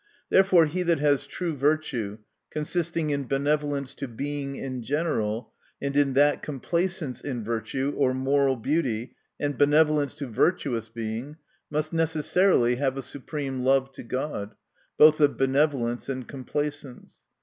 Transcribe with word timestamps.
Therefore 0.31 0.65
he 0.65 0.81
that 0.81 0.97
has 0.97 1.27
true 1.27 1.55
virtue, 1.55 2.17
consisting' 2.49 3.11
in 3.11 3.25
benevolence 3.27 3.93
to 3.93 4.07
Being 4.07 4.55
in 4.55 4.81
general, 4.81 5.53
and 5.79 5.95
in 5.95 6.13
that 6.13 6.41
complacence 6.41 7.21
in 7.21 7.43
virtue, 7.43 7.93
or 7.95 8.11
moral 8.11 8.55
beauty, 8.55 9.13
and 9.39 9.59
benevolence 9.59 10.15
to 10.15 10.25
virtuous 10.25 10.89
Being, 10.89 11.37
must 11.69 11.93
necessarily 11.93 12.77
have 12.77 12.97
a 12.97 13.03
supreme 13.03 13.59
love 13.63 13.91
to 13.91 14.01
God, 14.01 14.55
both 14.97 15.21
of 15.21 15.37
benevolence 15.37 16.09
and 16.09 16.27
complacence. 16.27 17.27